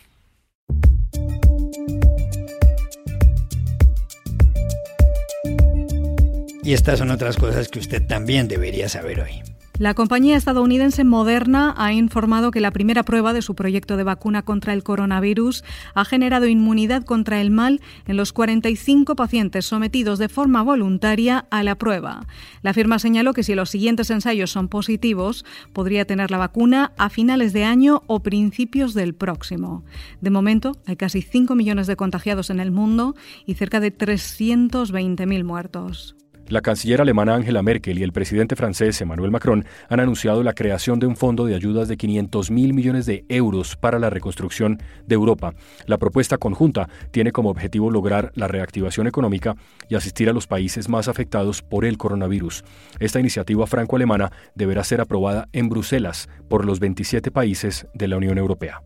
Y 6.63 6.73
estas 6.73 6.97
son 6.97 7.11
otras 7.11 7.37
cosas 7.37 7.67
que 7.67 7.77
usted 7.77 8.07
también 8.07 8.47
debería 8.47 8.89
saber 8.89 9.19
hoy. 9.21 9.54
La 9.77 9.93
compañía 9.93 10.37
estadounidense 10.37 11.03
Moderna 11.03 11.73
ha 11.77 11.91
informado 11.91 12.49
que 12.49 12.61
la 12.61 12.71
primera 12.71 13.03
prueba 13.03 13.33
de 13.33 13.41
su 13.41 13.55
proyecto 13.55 13.97
de 13.97 14.05
vacuna 14.05 14.41
contra 14.41 14.71
el 14.71 14.83
coronavirus 14.83 15.65
ha 15.93 16.05
generado 16.05 16.47
inmunidad 16.47 17.03
contra 17.03 17.41
el 17.41 17.51
mal 17.51 17.81
en 18.07 18.15
los 18.15 18.31
45 18.31 19.17
pacientes 19.17 19.65
sometidos 19.65 20.17
de 20.17 20.29
forma 20.29 20.63
voluntaria 20.63 21.45
a 21.49 21.61
la 21.61 21.75
prueba. 21.75 22.25
La 22.61 22.73
firma 22.73 22.99
señaló 22.99 23.33
que 23.33 23.43
si 23.43 23.53
los 23.53 23.69
siguientes 23.69 24.09
ensayos 24.11 24.49
son 24.49 24.69
positivos, 24.69 25.43
podría 25.73 26.05
tener 26.05 26.31
la 26.31 26.37
vacuna 26.37 26.93
a 26.97 27.09
finales 27.09 27.51
de 27.51 27.65
año 27.65 28.03
o 28.07 28.21
principios 28.21 28.93
del 28.93 29.13
próximo. 29.13 29.83
De 30.21 30.29
momento, 30.29 30.77
hay 30.85 30.95
casi 30.95 31.21
5 31.21 31.53
millones 31.53 31.85
de 31.87 31.97
contagiados 31.97 32.49
en 32.49 32.61
el 32.61 32.71
mundo 32.71 33.13
y 33.45 33.55
cerca 33.55 33.81
de 33.81 33.93
320.000 33.93 35.43
muertos. 35.43 36.14
La 36.47 36.61
canciller 36.61 37.01
alemana 37.01 37.33
Angela 37.33 37.63
Merkel 37.63 37.97
y 37.97 38.03
el 38.03 38.13
presidente 38.13 38.55
francés 38.55 39.01
Emmanuel 39.01 39.31
Macron 39.31 39.65
han 39.89 39.99
anunciado 39.99 40.43
la 40.43 40.53
creación 40.53 40.99
de 40.99 41.07
un 41.07 41.15
fondo 41.15 41.45
de 41.45 41.55
ayudas 41.55 41.87
de 41.87 41.97
500 41.97 42.51
mil 42.51 42.75
millones 42.75 43.07
de 43.07 43.25
euros 43.29 43.75
para 43.75 43.97
la 43.97 44.11
reconstrucción 44.11 44.79
de 45.07 45.15
Europa. 45.15 45.55
La 45.87 45.97
propuesta 45.97 46.37
conjunta 46.37 46.87
tiene 47.09 47.31
como 47.31 47.49
objetivo 47.49 47.89
lograr 47.89 48.31
la 48.35 48.47
reactivación 48.47 49.07
económica 49.07 49.55
y 49.89 49.95
asistir 49.95 50.29
a 50.29 50.33
los 50.33 50.45
países 50.45 50.87
más 50.87 51.07
afectados 51.07 51.63
por 51.63 51.83
el 51.83 51.97
coronavirus. 51.97 52.63
Esta 52.99 53.19
iniciativa 53.19 53.65
franco-alemana 53.65 54.31
deberá 54.53 54.83
ser 54.83 55.01
aprobada 55.01 55.47
en 55.51 55.67
Bruselas 55.67 56.29
por 56.47 56.63
los 56.63 56.79
27 56.79 57.31
países 57.31 57.87
de 57.95 58.07
la 58.07 58.17
Unión 58.17 58.37
Europea. 58.37 58.83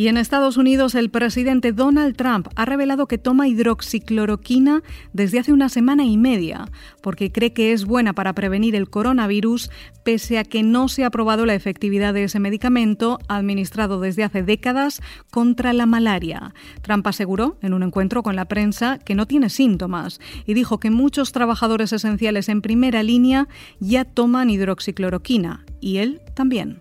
Y 0.00 0.08
en 0.08 0.16
Estados 0.16 0.56
Unidos, 0.56 0.94
el 0.94 1.10
presidente 1.10 1.72
Donald 1.72 2.16
Trump 2.16 2.48
ha 2.56 2.64
revelado 2.64 3.06
que 3.06 3.18
toma 3.18 3.48
hidroxicloroquina 3.48 4.82
desde 5.12 5.40
hace 5.40 5.52
una 5.52 5.68
semana 5.68 6.06
y 6.06 6.16
media, 6.16 6.70
porque 7.02 7.30
cree 7.30 7.52
que 7.52 7.74
es 7.74 7.84
buena 7.84 8.14
para 8.14 8.32
prevenir 8.32 8.74
el 8.76 8.88
coronavirus, 8.88 9.70
pese 10.02 10.38
a 10.38 10.44
que 10.44 10.62
no 10.62 10.88
se 10.88 11.04
ha 11.04 11.10
probado 11.10 11.44
la 11.44 11.54
efectividad 11.54 12.14
de 12.14 12.24
ese 12.24 12.40
medicamento 12.40 13.18
administrado 13.28 14.00
desde 14.00 14.24
hace 14.24 14.42
décadas 14.42 15.02
contra 15.30 15.74
la 15.74 15.84
malaria. 15.84 16.54
Trump 16.80 17.06
aseguró 17.06 17.58
en 17.60 17.74
un 17.74 17.82
encuentro 17.82 18.22
con 18.22 18.36
la 18.36 18.46
prensa 18.46 18.98
que 18.98 19.14
no 19.14 19.26
tiene 19.26 19.50
síntomas 19.50 20.18
y 20.46 20.54
dijo 20.54 20.80
que 20.80 20.88
muchos 20.88 21.32
trabajadores 21.32 21.92
esenciales 21.92 22.48
en 22.48 22.62
primera 22.62 23.02
línea 23.02 23.48
ya 23.80 24.06
toman 24.06 24.48
hidroxicloroquina, 24.48 25.66
y 25.78 25.98
él 25.98 26.22
también. 26.32 26.80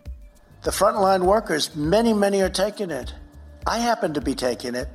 The 0.61 0.71
frontline 0.71 1.23
workers, 1.23 1.75
many, 1.75 2.13
many 2.13 2.41
are 2.41 2.49
taking 2.49 2.91
it. 2.91 3.13
I 3.65 3.79
happen 3.79 4.13
to 4.13 4.21
be 4.21 4.35
taking 4.35 4.75
it. 4.75 4.89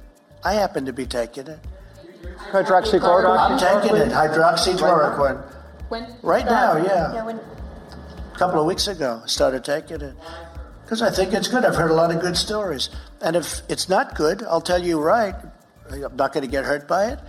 I 0.44 0.54
happen 0.54 0.84
to 0.86 0.92
be 0.92 1.06
taking 1.06 1.46
it. 1.46 1.58
Hydroxychloroquine? 2.50 3.38
I'm 3.38 3.58
taking 3.58 3.96
it, 3.96 4.08
hydroxychloroquine. 4.10 5.42
When? 5.88 6.16
Right 6.22 6.44
now, 6.44 6.76
yeah. 6.76 7.14
Yeah, 7.14 7.24
when? 7.24 7.38
A 7.38 8.36
couple 8.36 8.60
of 8.60 8.66
weeks 8.66 8.88
ago, 8.88 9.22
I 9.24 9.26
started 9.26 9.64
taking 9.64 10.00
it. 10.00 10.14
Because 10.82 11.00
I 11.00 11.10
think 11.10 11.32
it's 11.32 11.48
good. 11.48 11.64
I've 11.64 11.76
heard 11.76 11.90
a 11.90 11.94
lot 11.94 12.14
of 12.14 12.20
good 12.20 12.36
stories. 12.36 12.90
And 13.22 13.36
if 13.36 13.62
it's 13.70 13.88
not 13.88 14.14
good, 14.14 14.42
I'll 14.42 14.60
tell 14.60 14.82
you 14.82 15.00
right. 15.00 15.34
I'm 15.90 16.16
not 16.16 16.32
going 16.34 16.44
to 16.44 16.50
get 16.50 16.64
hurt 16.64 16.86
by 16.86 17.06
it. 17.12 17.20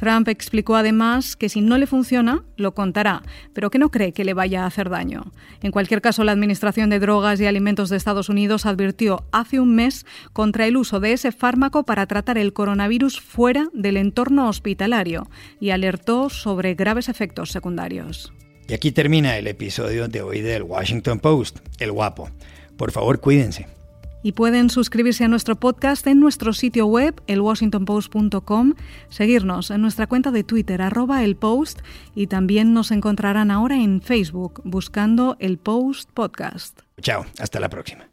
Trump 0.00 0.28
explicó 0.28 0.76
además 0.76 1.36
que 1.36 1.50
si 1.50 1.60
no 1.60 1.76
le 1.76 1.86
funciona, 1.86 2.42
lo 2.56 2.72
contará, 2.72 3.22
pero 3.52 3.68
que 3.68 3.78
no 3.78 3.90
cree 3.90 4.14
que 4.14 4.24
le 4.24 4.32
vaya 4.32 4.64
a 4.64 4.66
hacer 4.66 4.88
daño. 4.88 5.30
En 5.62 5.72
cualquier 5.72 6.00
caso, 6.00 6.24
la 6.24 6.32
Administración 6.32 6.88
de 6.88 6.98
Drogas 6.98 7.38
y 7.38 7.44
Alimentos 7.44 7.90
de 7.90 7.98
Estados 7.98 8.30
Unidos 8.30 8.64
advirtió 8.64 9.26
hace 9.30 9.60
un 9.60 9.74
mes 9.74 10.06
contra 10.32 10.66
el 10.66 10.78
uso 10.78 11.00
de 11.00 11.12
ese 11.12 11.32
fármaco 11.32 11.84
para 11.84 12.06
tratar 12.06 12.38
el 12.38 12.54
coronavirus 12.54 13.20
fuera 13.20 13.68
del 13.74 13.98
entorno 13.98 14.48
hospitalario 14.48 15.28
y 15.60 15.68
alertó 15.68 16.30
sobre 16.30 16.74
graves 16.74 17.10
efectos 17.10 17.50
secundarios. 17.50 18.32
Y 18.68 18.72
aquí 18.72 18.92
termina 18.92 19.36
el 19.36 19.48
episodio 19.48 20.08
de 20.08 20.22
hoy 20.22 20.40
del 20.40 20.62
Washington 20.62 21.18
Post, 21.18 21.58
El 21.78 21.92
Guapo. 21.92 22.30
Por 22.78 22.90
favor, 22.90 23.20
cuídense 23.20 23.66
y 24.22 24.32
pueden 24.32 24.70
suscribirse 24.70 25.24
a 25.24 25.28
nuestro 25.28 25.56
podcast 25.56 26.06
en 26.06 26.20
nuestro 26.20 26.52
sitio 26.52 26.86
web, 26.86 27.20
elwashingtonpost.com, 27.26 28.74
seguirnos 29.08 29.70
en 29.70 29.82
nuestra 29.82 30.06
cuenta 30.06 30.30
de 30.30 30.44
Twitter, 30.44 30.82
arroba 30.82 31.24
el 31.24 31.36
post, 31.36 31.80
y 32.14 32.26
también 32.26 32.72
nos 32.72 32.90
encontrarán 32.90 33.50
ahora 33.50 33.76
en 33.76 34.02
Facebook 34.02 34.60
buscando 34.64 35.36
el 35.38 35.58
Post 35.58 36.10
Podcast. 36.12 36.80
Chao, 37.00 37.24
hasta 37.38 37.60
la 37.60 37.68
próxima. 37.68 38.09